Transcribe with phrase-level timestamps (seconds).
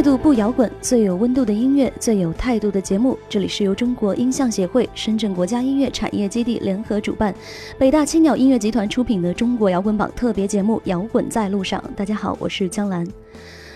[0.00, 3.18] 态度不摇滚，最有温度的音乐，最有态度的节目。
[3.28, 7.34] 这里是由中国音像协会、深圳国家音乐产业基地联合主办，
[7.76, 11.78] 北大青鸟音乐集团出品的中国摇滚榜特别节目《摇滚在路上》。
[11.94, 13.06] 大家好，我是江兰。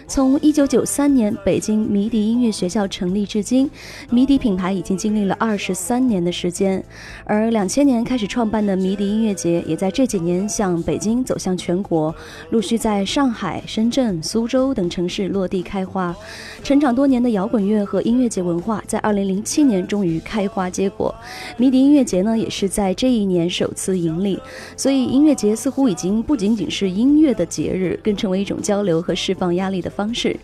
[0.07, 3.71] 从一九九三年北京迷笛音乐学校成立至今，
[4.11, 6.83] 迷笛品牌已经经历了二十三年的时间。
[7.25, 12.15] 而两千年开始创办的迷笛音乐节，也在这几年向北京走向全国，
[12.51, 16.15] 陆续在上海、深圳、苏州等城市落地开花。
[16.63, 21.15] 成长多年的摇滚乐和音乐节文化，在二零零七年终于开花结果。
[21.57, 24.39] 迷笛音乐节呢，也是在这一年首次盈利。
[24.77, 30.37] 所以，音乐节似乎已经不仅仅是音乐的节日，更成为一种交流和释放压力的方式。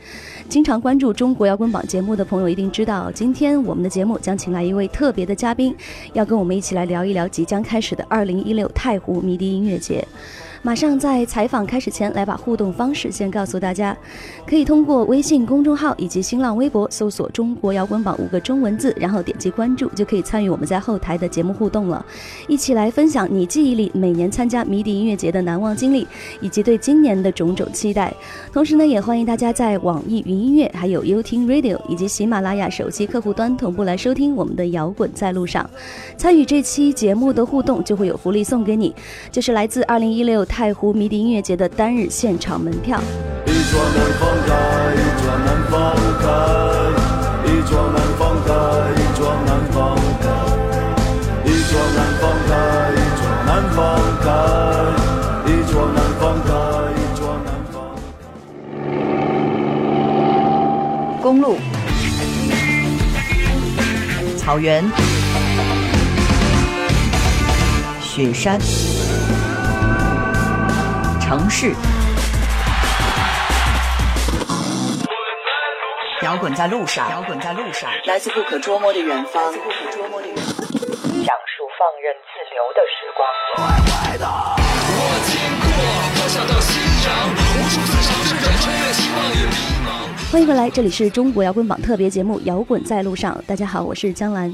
[0.48, 5.75] 经常关注中国摇滚榜节目的朋友一定知道，今天我们的节目将请来一位特别的嘉宾，
[6.12, 10.07] 要跟我们一起来聊一聊即将开始的二零一六太湖迷笛音乐节。
[10.62, 13.97] 马上在采访开始前，来把互动方式先告诉大家，
[14.47, 22.05] 可以通过微信公众号以及新浪微博搜索“中国摇滚榜”五个中文字，然后点击关注，就可以参与我们在后台的节目互动了，
[22.47, 26.06] 一起来分享你记忆里每年参加迷笛音乐节的难忘经历，
[26.42, 28.12] 以及对今年的种种期待。
[28.52, 35.68] 同时呢，也欢迎大家在网易云音乐、还有优听 Radio 以及喜马拉雅手机客户端同步来收听我们的摇滚在路上。
[36.18, 38.95] 参与这期节目的互动，就会有福利送给你，
[39.33, 43.00] 就是来自二零一六太湖迷笛音乐节的单日现场门票。
[43.46, 44.52] 一桩难放开，
[44.96, 46.27] 一桩难放开，
[47.46, 48.50] 一桩难放开，
[48.90, 50.27] 一桩难放开，
[51.46, 52.50] 一桩难放开，
[52.90, 53.78] 一桩难放
[54.20, 54.27] 开，
[55.46, 56.50] 一桩难放开，
[56.98, 58.11] 一桩难放开。
[61.22, 61.56] 公路、
[64.36, 64.84] 草原、
[68.02, 68.58] 雪山、
[71.30, 71.73] 城市，
[76.23, 80.57] 摇滚在路上，摇滚在路上，来自不可捉摸的远方，不可捉摸的远方，
[81.24, 83.24] 讲述放任自流的时光。
[90.33, 93.33] 欢迎回来，这里是中国摇滚榜特别节目《摇滚在路上》。
[93.47, 94.52] 大家好，我是江兰。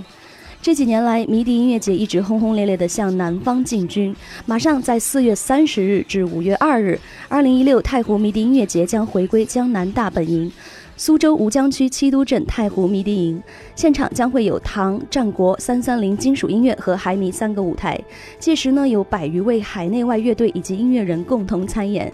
[0.67, 4.13] 这几年来，迷笛音乐节一直轰轰烈烈地向南方进军。
[4.47, 10.51] 马上在四月三十日至五月二日，二零一六太湖迷笛音乐节将回归江南大本营。
[10.97, 13.41] 苏州吴江区七都镇太湖迷笛营
[13.77, 17.97] 现场将会有唐、战国、三三零金属音乐和海迷三个舞台，
[18.41, 22.13] 届时呢有百余位海内外乐队以及音乐人共同参演。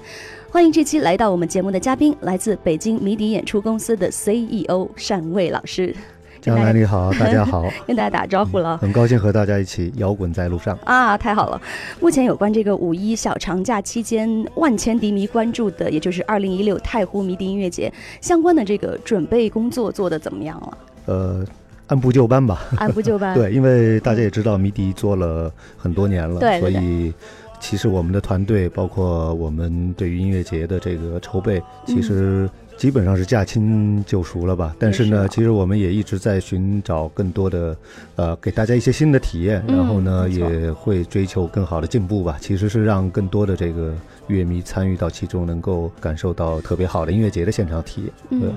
[0.50, 5.96] 欢迎这期来到我们节目的嘉宾，来自北京迷笛演出公司的 CEO 单卫老师。
[6.42, 8.76] 江南你好，大家好， 跟大家打招呼了。
[8.78, 11.16] 很高兴和大家一起摇滚在路上啊！
[11.16, 11.62] 太好了。
[12.00, 20.78] 目前有关这个五一小长假期间万千迪迷关注的，也就是二零一六太湖迷笛音乐节相关的这个准备工作做得怎么样了？
[21.06, 21.46] 呃，
[21.86, 22.64] 按部就班吧。
[22.76, 23.34] 按部就班。
[23.38, 27.14] 对，因为大家也知道迷笛做了很多年了，对，所以
[27.60, 32.50] 其实我们的团队，包括我们对于音乐节的这个筹备，其实。
[32.82, 37.76] 基本上是驾轻就熟了吧，但是呢，其实我们也一直在寻找更多的，
[38.16, 42.36] 呃，给大家一些新的体验，然后呢，也会追求更好的进步吧。
[42.40, 43.94] 其实是让更多的这个
[44.26, 48.12] 乐迷参与到其中，能够感受到特别好的音乐节的现场体验。
[48.30, 48.52] 嗯，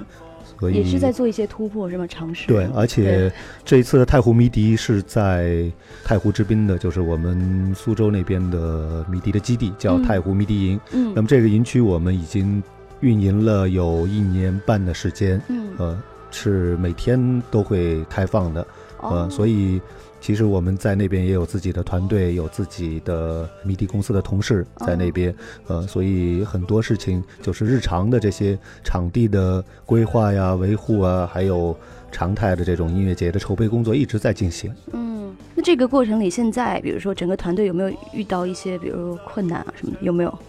[0.58, 2.08] 所以也是在做一些突破，是吗？
[2.08, 2.48] 尝试。
[2.48, 3.32] 对，而且
[3.64, 5.72] 这一次的太湖迷笛是在
[6.04, 10.80] 太湖之滨的，就是我们苏州那边的迷笛的基地，叫太湖迷笛营。
[10.94, 12.64] 嗯，那么这个营区我们已经。
[13.02, 18.68] 运营了有一年半的时间，嗯，呃，是每天都会开放的，
[19.02, 19.82] 呃，所以
[20.20, 25.36] 其实我们在那边也有自己的团队，有自己的迷笛公司的同事在那边，
[25.68, 31.78] 呃，所以很多事情就是日常的这些场地的规划呀、维护啊，还有
[32.12, 34.74] 常态的这种音乐节的筹备工作一直在进行。
[34.94, 40.00] 嗯，那这个过程里，现在比如说整个团队有没有遇到一些比如困难啊什么的？
[40.02, 40.40] 有没有？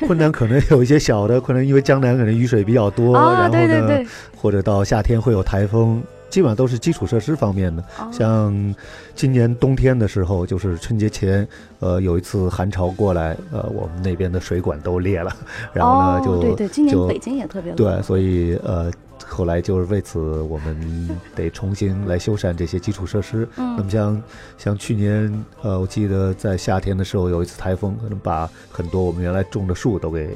[0.06, 4.04] 困难可能有一些小的，可能因为江南可能雨水比较多，然后呢，
[4.36, 8.74] 或者到夏天会有台风，基本上都是基础设施方面的，像
[9.14, 11.46] 今年冬天的时候，就是春节前，
[11.80, 15.34] 呃，有一次寒潮过来，呃，我们那边的水管都裂了，
[15.72, 18.90] 然后呢，就对对，今年北京也特别冷，对，所以呃。
[19.28, 23.46] 后来就是为此，我们得重新来修缮这些基础设施。
[23.56, 24.22] 嗯，那么像
[24.56, 30.30] 像去年，呃，我记得在夏天的时候有一次台风，可能把很多我们原来种的树都给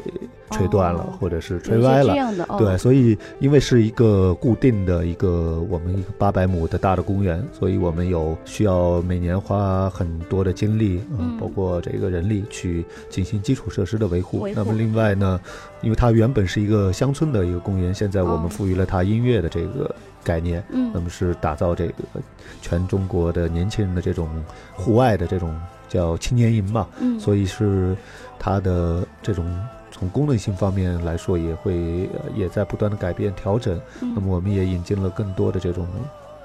[0.51, 2.13] 吹断了，或者是吹歪了。
[2.13, 14.47] 这样的，对，所以因为是一个固定的一个我们一个八百亩的大的公园，所以我们有需要每年花很多的精力，嗯，包括这个人力去进行基础设施的维护。
[14.55, 15.41] 那么另外呢，
[15.81, 18.82] 因为它原本是一个乡村的一个公园，现在我们赋予了。
[18.85, 19.95] 他音乐的这个
[20.25, 21.95] 概念，嗯，那么是打造这个
[22.61, 24.29] 全中国的年轻人的这种
[24.75, 25.59] 户外的这种
[25.89, 27.97] 叫青年营嘛，嗯，所以是
[28.39, 29.45] 它的这种
[29.91, 33.81] 从功能性方面来说也会也在不断的改变调整。
[34.01, 35.87] 那么我们也引进了更多的这种，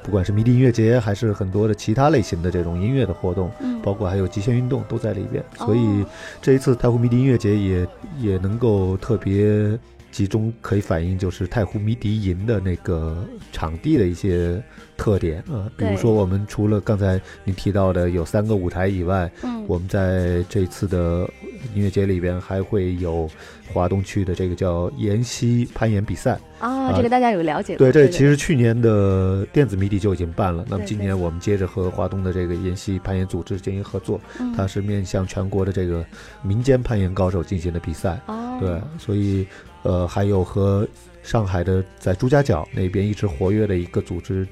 [0.04, 5.44] 不管是迷笛音乐节还是很多的其他类型的这种音乐的活动，嗯，包括还有极限运动都在里边。
[5.56, 6.06] 所以
[6.42, 7.88] 这一次太湖迷笛音乐节也
[8.20, 9.78] 也能够特别。
[10.18, 14.60] 集中可以反映就是太湖迷笛营的那个场地的一些
[14.98, 21.30] 特点啊，比如说我们除了刚才您提到的有三个舞台以外，嗯，我们在这次的
[21.76, 23.30] 音乐节里边还会有
[23.72, 26.40] 华东区的这个叫岩溪攀岩比赛。
[26.58, 27.76] 啊，这个大家有了解？
[27.76, 34.20] 对，这其实去年的电子迷笛就已经办了，那么今年我们接着和华东的这个岩溪攀岩组织进行合作，
[34.56, 36.04] 它是面向全国的这个
[36.42, 38.20] 民间攀岩高手进行的比赛，
[38.60, 39.46] 对，所以。
[39.88, 40.86] 呃，还有和
[41.24, 44.46] 上海的在朱家角那边一直活跃的一个组织，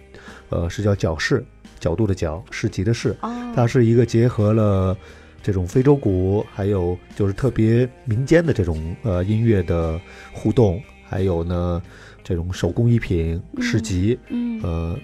[0.49, 1.43] 呃，是叫角市，
[1.77, 3.13] 角度的角，市集的市，
[3.53, 4.97] 它是一个结合了
[5.43, 9.99] 这种非洲鼓，还有就是特别民间的这种呃音乐的
[10.31, 11.83] 互动，还有呢
[12.23, 14.61] 这种手工艺品市集，嗯。
[14.63, 14.97] 呃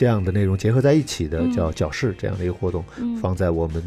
[0.00, 2.82] 这样的内容结合在一起的叫角市这样的一个活动，
[3.20, 3.82] 放在我们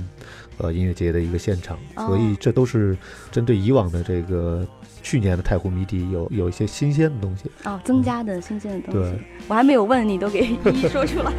[0.60, 2.96] 呃音乐节的一个现场，所以这都是
[3.32, 4.64] 针对以往的这个。
[5.02, 9.12] 去年的太湖迷笛有有一些新鲜的东西哦，增加的新鲜的东西。
[9.12, 9.20] 对，
[9.50, 11.34] 我还没有问你，都给一一说出来。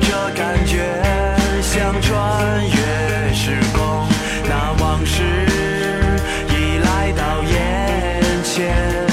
[0.00, 0.78] 这感觉
[1.60, 4.06] 像穿越时空，
[4.48, 5.24] 那往事
[6.50, 9.03] 已来到眼前。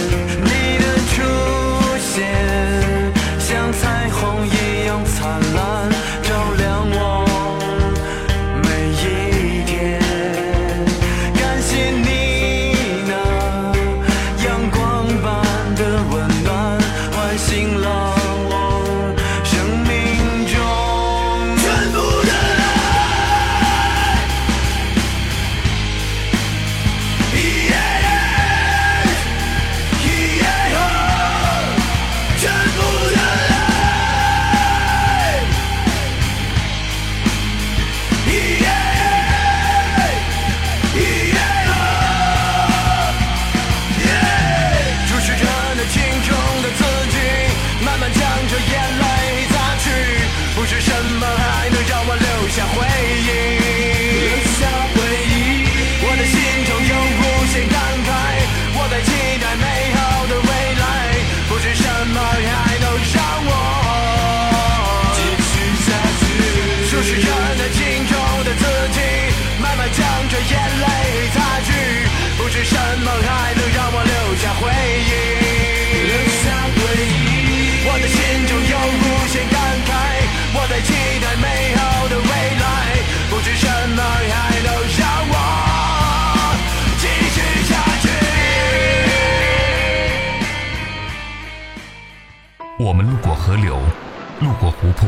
[94.42, 95.08] 路过湖泊，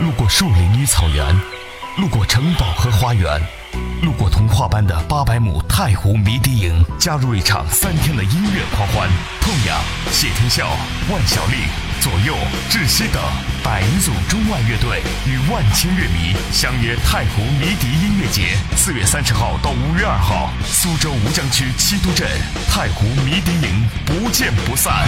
[0.00, 1.24] 路过树林与草原，
[1.96, 3.40] 路过城堡和花园，
[4.02, 9.08] 路过童话般的八百亩太湖迷笛营，加入一场三天的音乐狂欢。
[9.40, 10.76] 痛仰、谢天笑、
[11.08, 11.68] 万晓利、
[12.00, 12.34] 左右、
[12.68, 13.22] 窒息等
[13.62, 22.26] 百余组中外乐队与万千乐迷相约太湖迷笛音乐节，四月三十号到五月二号，苏州吴江区七都镇
[22.68, 25.06] 太湖迷笛营，不见不散。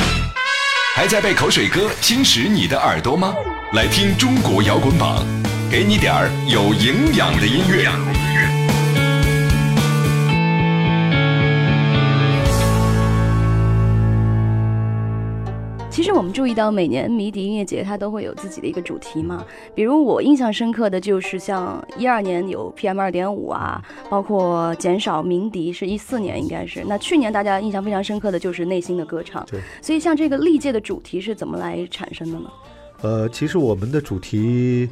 [1.00, 3.32] 还在被口水歌侵蚀你的耳朵吗？
[3.72, 5.24] 来听中国摇滚榜，
[5.70, 7.88] 给你点儿有营养的音乐。
[16.00, 19.44] 其实我们注意到，每年迷笛音乐节它都会有自己的一个主题嘛。
[19.74, 26.82] 比如我印象深刻的就是像一二年有 PM 二点五啊，包括减少鸣笛是一四年应该是。
[26.86, 29.44] 那去年大家印象非常深刻的就是内心的歌唱。
[29.50, 29.60] 对。
[29.82, 32.50] 所以像这个历届的主题是怎么来产生的呢？
[33.02, 34.88] 呃，其实我们的主题，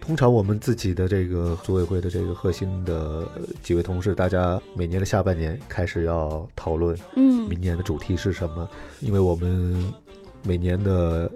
[0.00, 3.22] 通常我们自己的这个组委会的这个核心的
[3.62, 8.68] 几位同事，大家每年的下半年开始要讨论，嗯，明年的主题是什么？
[8.98, 9.94] 因为我们
[10.44, 11.30] 每年的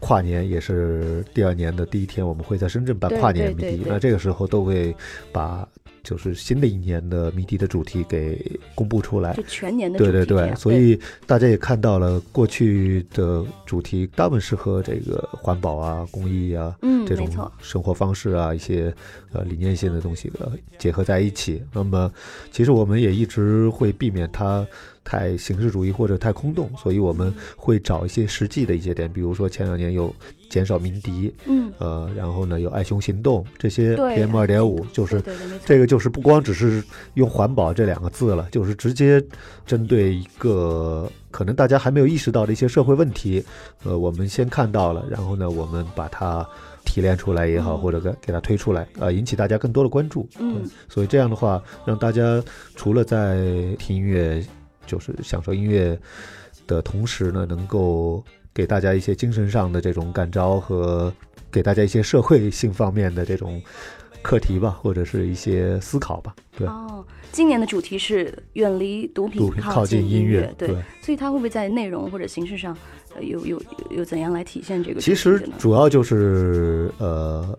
[0.00, 4.94] 跨年也是第二年的第一天，我们会在深圳办跨年迷笛，对对对那这个时候都会
[5.30, 5.66] 把
[6.02, 9.42] 就是新的一年的迷笛的主题给公布出来就。
[9.44, 17.28] 全年的主对对对，所以大家也看到了过去的主题，大部分是和这个环保啊、公益啊、嗯这种
[17.60, 18.92] 生活方式啊一些
[19.32, 21.62] 呃理念性的东西呃结合在一起。
[21.72, 22.12] 那么，
[22.50, 24.66] 其实我们也一直会避免它
[25.04, 30.14] 太形式主义或者太空洞，所以我们会找一些实际的一些点，比如说前两年有
[30.48, 35.22] 减少鸣笛，嗯，呃，然后呢有爱熊行动这些对 PM 二点五，就是
[35.64, 36.82] 这个就是不光只是
[37.14, 39.22] 用环保这两个字了，就是直接
[39.66, 43.44] 针对一个可能大家还没有意识到的一些社会问题，
[43.84, 46.46] 呃，我们先看到了，然后呢，我们把它
[46.84, 47.82] 提炼出来也好，嗯。
[47.82, 50.28] 或者给给它推出来，呃，引起大家更多的关注。
[50.38, 52.40] 嗯，所以这样的话，让大家
[52.76, 53.34] 除了在
[53.76, 54.44] 听音乐，
[54.86, 55.98] 就是享受音乐
[56.66, 58.22] 的同时呢，能够
[58.54, 61.12] 给大家一些精神上的这种感召和
[61.50, 63.60] 给大家一些社会性方面的这种
[64.22, 66.34] 课题吧，或者是一些思考吧。
[66.56, 72.76] 对，哦，今年的主题是远离毒品，靠近近音乐乐，对，对所以它会不会在内容或者形式上，
[73.20, 75.42] 有有有怎样来体现这个其实？
[75.58, 77.58] 主要就是呃，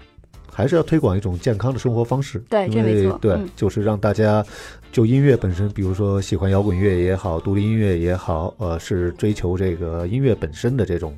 [0.53, 2.37] 还是要推广一种健康的生活方式。
[2.49, 4.45] 对这因为对，没错嗯就是让大家
[4.91, 11.13] 就音乐本身，比如说喜欢摇滚乐也好，独立音乐也好，呃，是追求这个音乐本身的这种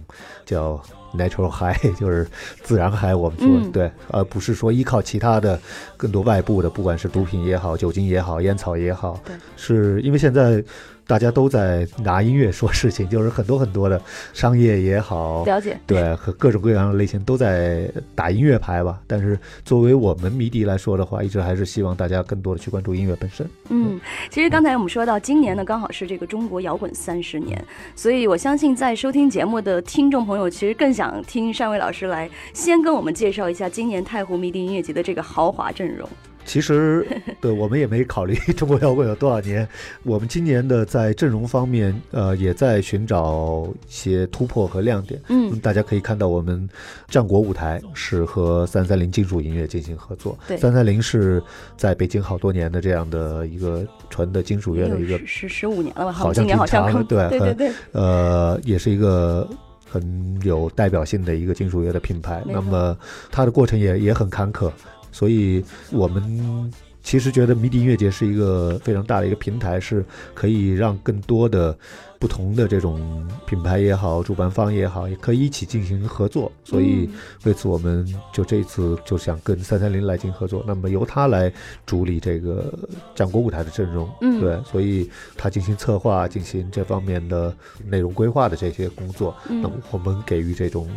[0.46, 0.82] 叫
[1.14, 2.26] natural high， 就是
[2.64, 3.14] 自然嗨。
[3.14, 5.60] 我们说、嗯对，而不是说依靠其他的
[5.98, 10.64] 更多外部的，不管是毒品也好，酒精也好，烟草也好，对，是因为现在。
[11.08, 14.02] 大家都在拿音乐说事情， 就是很多很多的
[14.34, 19.00] 商业也好，了解对，和各种各样的类型都在打音乐牌吧。
[19.08, 23.48] 但是作为我们迷笛来说的话，一直还是希望大家更多的去关注音乐本身。
[23.70, 27.64] 嗯，其实刚才我们说到，今年呢刚好是这个中国摇滚三十年，
[27.96, 36.08] 所以我相信在收听节目的听众朋友，其实更想听单伟老师来先跟我们介绍一下今年太湖迷笛音乐节的这个豪华阵容。
[36.46, 37.06] 其实，
[37.42, 39.68] 对我们也没考虑中国摇滚有多少年。
[40.04, 45.20] 我们今年的在阵容方面，呃，也在寻找一些突破和亮点。
[45.30, 46.70] 嗯大家可以看到，我们
[47.08, 50.38] 战国舞台是和三三零金属音乐进行合作。
[50.48, 51.42] 对三三零是
[51.76, 56.12] 在北京好多年的这样的一个纯的金属乐的一个十十十五年了吧？
[56.12, 59.48] 好像挺长的， 对很对对对，呃，也是一个
[59.90, 62.44] 很有代表性的一个金属乐的品牌。
[62.46, 62.98] 那么
[63.32, 64.72] 它的过程也也很坎坷，
[65.16, 66.70] 所以我们
[67.02, 70.04] 其实觉得迷笛音乐节是一个非常大的一个平台，是
[70.34, 71.78] 可以让更多的
[72.20, 76.52] 不同的这种品牌也好，主办方也好，也可以一起进行合作。
[76.66, 77.14] 所以嗯
[77.46, 81.54] 为此，我们就这一次就想跟三三零来进行合作，那么由他来
[81.86, 82.74] 主理这个
[83.14, 84.10] 战国舞台的阵容。
[84.22, 87.56] 嗯对，所以他进行策划、进行这方面的
[87.88, 90.90] 内容规划的这些工作，嗯那么我们给予这种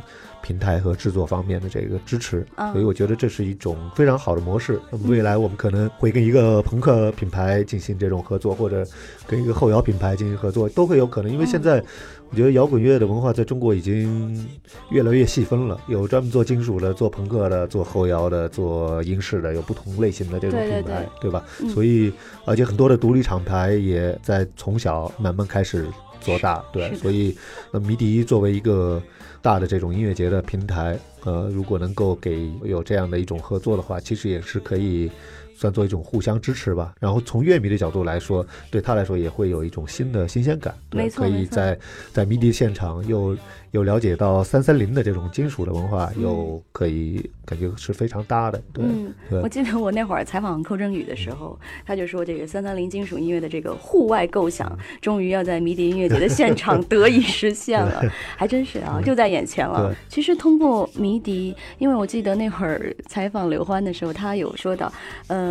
[0.42, 4.80] 平台和制作方面的这个支持，啊所以我觉得这是一种非常好的模式。
[4.90, 8.86] 那么未来我们可能会跟一个朋克品牌进行这种合作，或者
[9.26, 11.32] 跟一个后摇品牌进行合作，都会有可能。
[11.32, 11.82] 因为现在
[12.30, 14.48] 我觉得摇滚乐的文化在中国已经
[14.90, 21.44] 越来越细分了，有专门做金属的、做朋克的、做后摇的、做英式的，有不同类型的这种品牌，对吧？
[21.60, 22.12] 嗯所以
[22.44, 25.86] 而且很多的独立厂牌也在从小慢慢开始
[26.20, 27.36] 做大，对所以
[27.70, 29.00] 那迷笛作为一个
[29.40, 35.10] 大的这种音乐节的平台，呃，如果能够给有这样的一种合作的话，其实也是可以
[35.58, 36.94] 算作一种互相支持吧。
[37.00, 41.76] 然后从乐迷的角度来说，对他来说也会有一种新的新鲜感，对可没错可以在
[42.12, 43.36] 在迷笛现场又
[43.72, 49.40] 又了解到三三零的这种金属的文化，又可以感觉是非常搭的，对，嗯，对。
[49.40, 58.00] 我记得我那会儿采访寇振宇的时候，他就说这个三三零金属音乐的这个户外构想，终于要在迷笛音乐节的现场得以实现了，
[58.38, 59.88] 还真是啊，就在眼前了。
[59.88, 59.96] 对。
[60.08, 64.92] 其实通过迷笛，因为我记得那会儿采访刘欢的时候，他有说到，
[65.26, 65.47] 呃。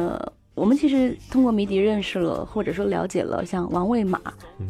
[0.56, 4.20] 我们其实通过迷笛认识了，或者说了解了像王卫马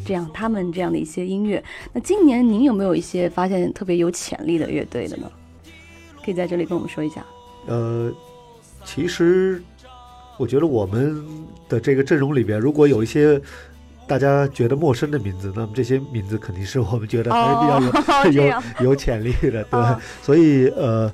[0.04, 1.64] 这样他们这样的一些音乐。
[1.92, 5.30] 那今年您有没有一些发现特别有潜力的乐队的呢？
[6.22, 7.24] 可以在这里跟我们说一下。
[7.66, 8.12] 呃，
[8.84, 9.62] 其实
[10.38, 11.24] 我觉得我们
[11.70, 13.40] 的这个阵容里边，如果有一些
[14.06, 19.80] 大家觉得陌生的名字，那么这些名字肯定是我们觉得还是比较有、有有潜力的，对。
[19.80, 21.10] 哦所以呃，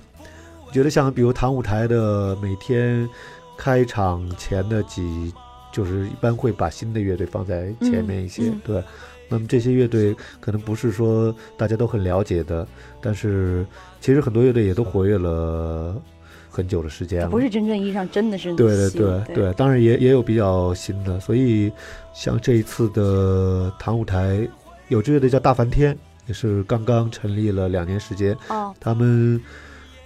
[0.72, 3.08] 觉得像比如唐舞台的每天
[3.56, 5.32] 开场前的几
[5.72, 8.82] 就是一般会把新的乐队放在前面一些，对。
[9.26, 12.66] 那么这些乐队可能不是说大家都很了解的，
[13.00, 13.66] 但是
[13.98, 16.00] 其实很多乐队也都活跃了
[16.50, 17.30] 很久的时间了。
[17.30, 21.72] 不是真正意义上真的是对对新对对，当然也也有比较新的，所以
[22.12, 24.46] 像这一次的唐舞台，
[24.88, 28.36] 有支乐队叫大梵天，也是刚刚成立了两年时间。
[28.50, 29.40] 哦，他们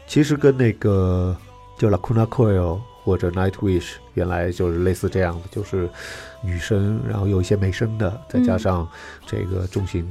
[0.07, 1.37] 其实跟那个
[1.76, 2.78] 就 Lacuna Coil
[3.09, 5.88] 或者 Nightwish 原来就是类似这样的，就是
[6.43, 8.87] 女声，然后有一些美声的，再加上
[9.27, 10.07] 这个重型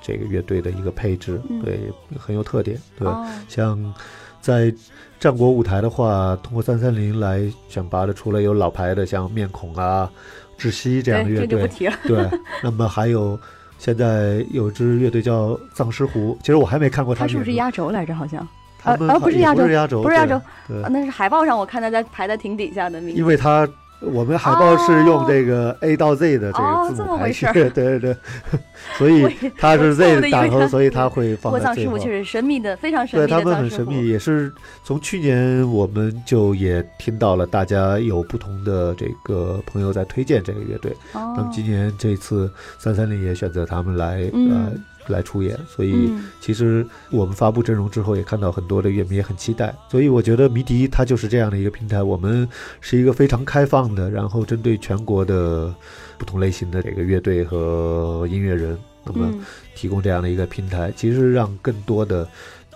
[0.00, 2.80] 这个乐队的一个配置，嗯对，很有特点。
[2.96, 3.94] 对，哦像
[4.40, 4.72] 在
[5.18, 10.08] 战国舞台的话，通过三三零来选拔的，除了有老牌的像面孔啊、
[10.56, 11.68] 窒息这样的，乐队。
[12.04, 12.30] 对，
[12.62, 13.36] 那么还有
[13.76, 18.14] 现在有支乐队叫丧尸湖，其实我还没看过他们他是不是压轴来着？
[18.14, 18.46] 好像
[18.86, 23.20] 啊啊不是亚洲不是亚洲，不是压轴，对啊，那是海报上我看他在排在挺底下的名字。
[23.20, 23.68] 因为他
[24.00, 28.16] 我们海报是用这个 A 到 Z 的这个字母排序，么回事对对对，
[28.98, 29.26] 所以
[29.56, 31.92] 他是 Z 打头，所以他会放过在最后。
[31.92, 33.56] 藏师傅确实神秘的，非常神秘的对他们。
[33.56, 34.52] 很神秘，也是
[34.84, 44.72] 从去年我们就也听到了大家有不同的这个朋友在推荐这个乐队，哦那么今年这次三三零也选择他们来、嗯呃
[45.08, 52.48] 来出演，所以嗯其实我们发布阵容之后，也看到很多的乐迷也很期待，所以我觉得迷笛它就是这样的一个平台，我们
[52.80, 55.74] 是一个非常开放的，然后针对全国的
[56.18, 59.44] 不同类型的这个乐队和音乐人，那么嗯。
[59.74, 62.26] 提供这样的一个平台，其实让更多的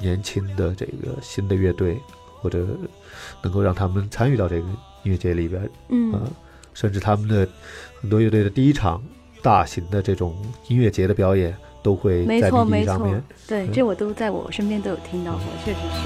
[0.01, 1.99] 年轻的这个新的乐队
[2.41, 2.67] 或者
[3.43, 4.67] 能够让他们参与到这个
[5.03, 6.13] 音乐节里边，嗯。
[6.13, 6.21] 呃，
[6.75, 7.49] 甚至他们的
[8.01, 9.03] 很多乐队的第一场
[9.43, 10.37] 大型的这种
[10.69, 16.01] 音乐节的表演都会没在迷笛错没错上面。，对，对这我都在我身边都有听到过，确实是。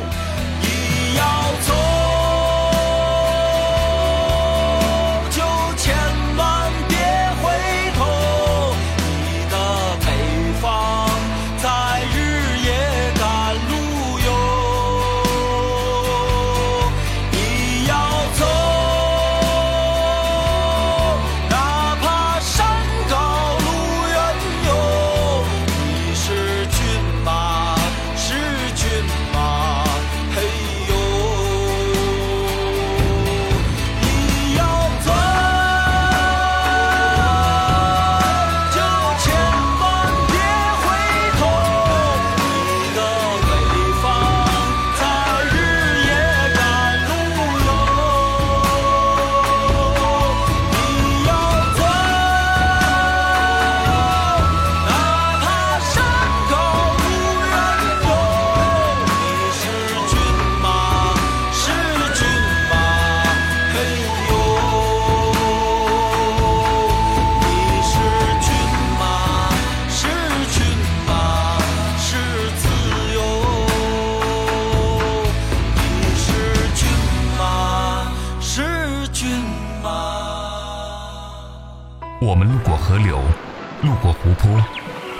[84.44, 84.60] 湖，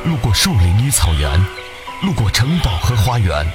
[0.05, 1.33] 路过树林与草原，
[2.03, 3.47] 路过城堡和花园，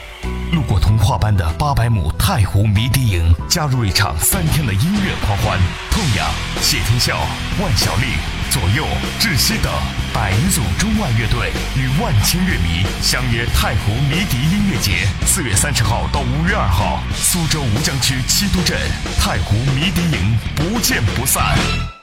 [0.51, 5.59] 路过童话般的八百亩太湖迷笛营，加入一场三天的音乐狂欢。
[5.91, 6.27] 痛仰、
[6.59, 7.19] 谢天笑、
[7.61, 8.15] 万晓利、
[8.49, 8.83] 左右、
[9.19, 9.71] 窒息等
[10.11, 18.75] 百余组中外乐队与万千乐迷相约太湖迷笛音乐节，四月三十号到五月二号，苏州吴江区七都镇
[19.19, 21.98] 太湖迷笛营，不见不散。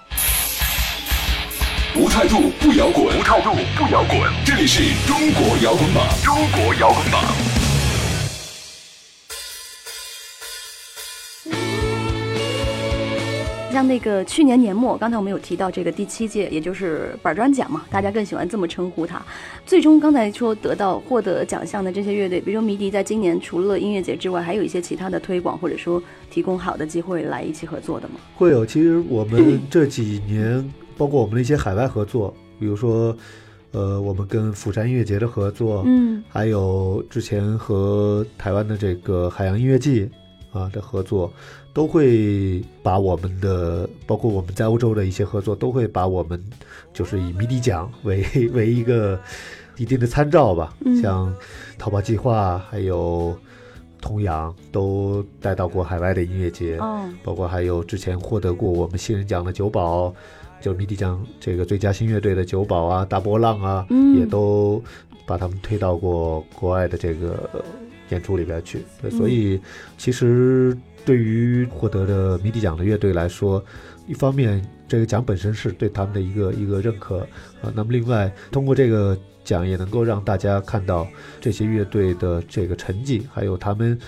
[1.99, 4.21] 无态度不摇滚，不态度不摇滚。
[4.45, 7.25] 这里是中国摇滚榜，中国摇滚榜。
[13.73, 19.23] 像那个去年年末，刚才我们有提到这个第七届，也就是板砖奖嘛，大家更喜欢这么称呼它。
[19.65, 28.17] 最终刚才说得到获得奖项的这些乐队，比如说迷笛，在今年除了音乐节之外，还有一些其他的推广或者说提供好的机会来一起合作的吗？
[28.35, 33.17] 会有，其实我们这几年，包括我们的一些海外合作，比如说，
[33.73, 40.11] 呃，我们跟釜山音乐节的合作，嗯，还有之前和台湾的这个海洋音乐季
[40.53, 41.33] 啊的合作，
[41.73, 46.43] 都会把我们的，包括我们在欧洲的一些合作，都会把我们
[46.93, 49.19] 就是以迷笛奖为 为一个
[49.77, 51.01] 一定的参照吧，嗯。
[51.03, 51.35] 像
[51.79, 53.37] 淘宝计划还有。
[53.99, 60.15] 童谣都带到过海外的音乐节，哦，包括还有之前获得过我们新人奖的九宝，
[60.61, 64.83] 就是迷笛奖这个最佳新乐队的九宝啊、大波浪啊，嗯也都
[65.27, 67.49] 把他们推到过国外的这个
[68.11, 68.85] 演出里边去。
[69.01, 69.61] 对，所以
[69.97, 73.63] 其实对于获得的迷笛奖的乐队来说，
[74.07, 77.21] 一方面这个奖本身是对他们的一个一个认可
[77.61, 81.07] 啊，那么另外通过这个奖也能够让大家看到
[81.41, 83.99] 这些乐队的这个成绩，还有他们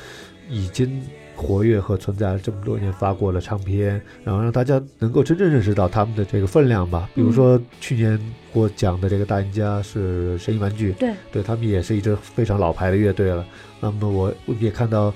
[0.49, 1.03] 已经。
[1.39, 7.09] 活跃和存在了这么多年，发过了唱片，然后让大家能够真正认识到他们的这个分量吧。
[7.15, 8.19] 比如说去年
[8.53, 13.47] 获奖的这个大赢家是声音玩具，对，对他们也是一支非常老牌的乐队了。
[13.79, 15.15] 那么我也看到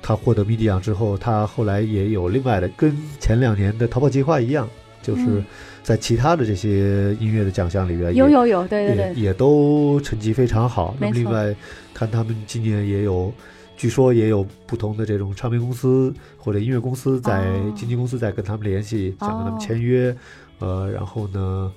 [0.00, 4.68] 他获得迷笛奖之后，他后来也有另外的，跟前两年的逃跑计划一样，
[5.02, 5.42] 就是
[5.82, 10.94] 在其他的这些音乐的奖项里边，有有有，对对对，也都成绩非常好。
[11.00, 11.52] 那么另外
[11.92, 13.32] 看他们今年也有。
[13.76, 17.44] 据说也有不同的这种唱片公司或者音乐公司在
[17.76, 20.16] 经纪公司在跟他们联系，想跟他们签约，
[20.60, 21.70] 呃，然后呢，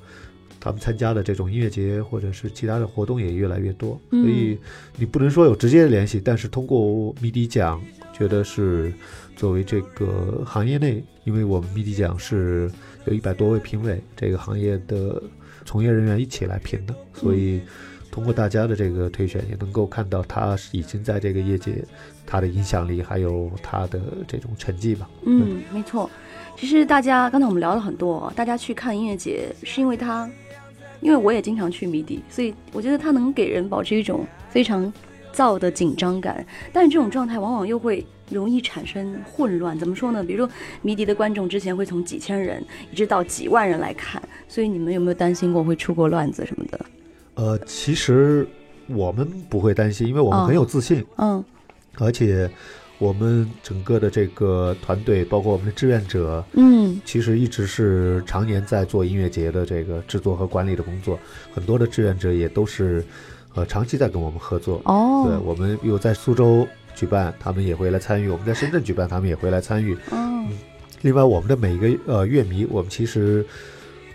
[0.62, 4.58] 他们参加的这种音乐节或者是其他的活动也越来越多，所以
[4.96, 7.82] 你不能说有直接的联系，但是通过迷笛奖，
[8.14, 8.94] 觉得是
[9.36, 12.72] 作为这个行业内，因为我们迷笛奖是
[13.06, 15.22] 有一百多位评委，这个行业的
[15.66, 17.60] 从业人员一起来评的，所以。
[18.12, 21.84] 通过大家的这个推选，也能够看到他已经在这个业界，
[22.26, 25.10] 他的影响力还有他的这种成绩吧。
[25.26, 26.10] 嗯，没错。
[26.58, 30.30] 其实大家刚才我们聊了很多，大家去看音乐节是因为他，
[31.00, 34.92] 因为我也经常去迷笛，所以我觉得他能给人保持一种非常
[35.34, 36.46] 燥的紧张感。
[36.74, 39.80] 但是这种状态往往又会容易产生混乱。
[39.80, 40.22] 怎么说呢？
[40.22, 46.80] 比如说迷笛的观众之前会从几千人一直到几万人来看，所以你们有没有担心过会出过乱子什么的？
[47.36, 48.48] 呃，其实
[48.88, 51.06] 我们不会担心，因为我们很有自信。
[51.18, 51.44] 嗯，
[51.98, 52.50] 而且
[52.98, 61.18] 我们整个的这个团队，包括我们的志愿者，嗯，其实一直是常年在做音乐节的这个制作和管理的工作。
[61.54, 63.06] 很多的志愿者也都是
[63.54, 64.82] 呃长期在跟我们合作。
[64.84, 69.98] 哦，对，我们有在苏州举办，他们也会来参与；我们在深圳举办，他们也会来参与。
[70.12, 70.48] 嗯，
[71.04, 73.46] 另外，我们的每一个呃乐迷，我们其实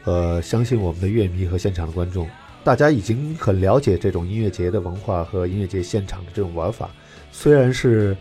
[0.05, 2.29] 呃相信我们的乐迷和现场的观众。
[2.65, 6.91] 大家已经很了解这种音乐节的文化和音乐节现场的这种玩法，
[7.31, 8.17] 虽然是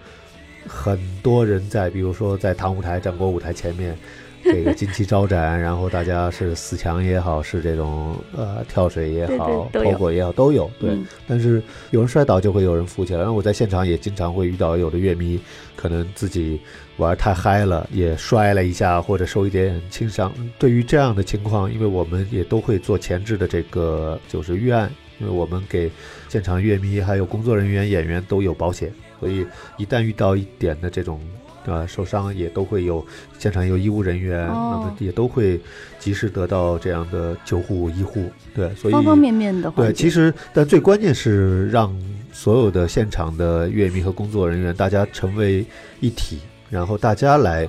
[0.67, 3.97] 很多人在，比如说在唐舞台、战国舞台前面。
[4.53, 10.69] 这个金旗招展，然后大家是死墙也好，是这种呃跳水也好，抛过也好，都有。
[10.79, 13.19] 对，但是有人摔倒就会有人扶起来。
[13.19, 15.39] 然后我在现场也经常会遇到有的乐迷，
[15.77, 16.60] 可能自己
[16.97, 20.34] 玩太嗨了，也摔了一下或者受一点轻伤。
[20.60, 25.89] 对于这样的情况，因为我们也都会做前置的这个就是预案，因为我们给
[26.27, 31.19] 现场乐迷还有工作人员、演员都有保险，所以一旦遇到一点的这种。
[31.65, 33.06] 啊，受伤也都会有
[33.38, 35.60] 现场有医务人员，那么也都会
[35.99, 38.30] 及时得到这样的救护医护。
[38.54, 39.71] 对，所以方方面面的。
[39.71, 41.95] 对，其实但最关键是让
[42.32, 45.65] 所有的现场的乐迷和工作人员大家成为
[45.99, 47.67] 一体，然后大家来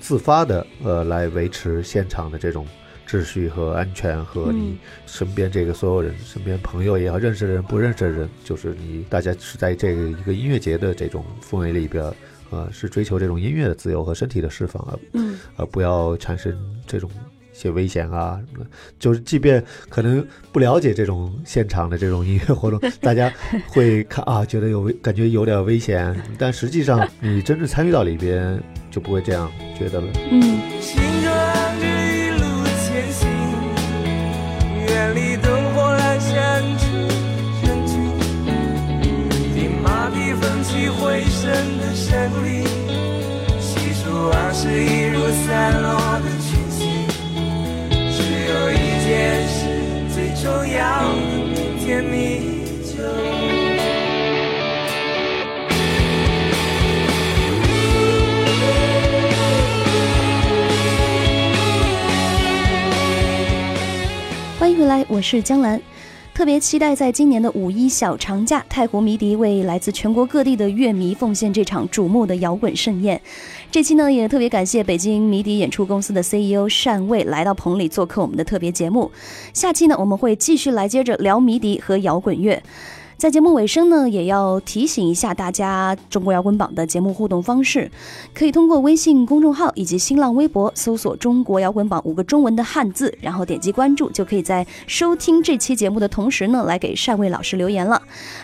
[0.00, 2.66] 自发的呃来维持现场的这种
[3.06, 12.04] 秩序和安全，和你身边这个所有人，身边朋友也好，认识的人不认识的人，就是你大家是在这个一个音乐节的这种氛围里边。
[12.50, 16.56] 呃，是追求这种音乐的自由和身体的释放啊，嗯，而，不要产生
[16.86, 17.10] 这种
[17.52, 18.70] 一些危险啊什么的。
[18.98, 23.32] 就是即便可能不了解这种现场的这种音乐活动，大家
[23.68, 30.06] 会看啊，觉得有危，感觉有点危险，但实际上你真正参与到里边，就不会这样觉得了。
[30.30, 30.58] 嗯。
[40.90, 42.64] 回声的山里，
[43.60, 45.88] 细数往事一如散落
[46.20, 47.06] 的群星。
[48.10, 48.16] 只
[48.48, 48.74] 有一
[49.04, 49.58] 件事
[50.14, 51.16] 最重要的，
[51.54, 52.14] 明天你
[52.84, 52.88] 就。
[64.58, 65.80] 欢迎回来，我是江兰。
[66.38, 73.20] 特别期待在今年的五一小长假，太湖迷笛为来自全国各地的乐迷奉献这场瞩目的摇滚盛宴。
[73.72, 79.10] 这期呢，也特别感谢北京迷笛演出公司的 CEO 单卫来到棚里做客我们的特别节目。
[79.52, 82.62] 下期呢，我们会继续来接着聊迷笛和摇滚乐。
[83.18, 87.90] 在节目尾声呢，也要提醒一下大家，中国摇滚榜的节目互动方式，
[88.32, 98.00] 可以通过微信公众号以及新浪微博搜索“中国摇滚榜”五个中文的汉字，然后点击关注，就可以在收听这期节目的同时呢，来给单位老师留言了。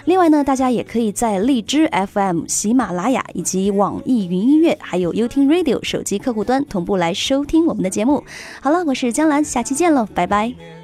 [0.06, 8.24] 另外呢，大家也可以在荔枝 FM、喜马拉雅以及网易云音乐，还有 YouTube Radio 手机客户端同步来收听我们的节目。
[8.60, 10.83] 好了，我是江兰，下期见喽，拜拜。